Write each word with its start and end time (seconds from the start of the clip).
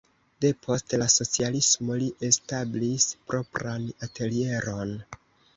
Depost 0.43 0.95
la 1.01 1.07
socialismo 1.15 1.99
li 2.03 2.09
establis 2.29 3.07
propran 3.29 3.87
atelieron. 4.09 4.99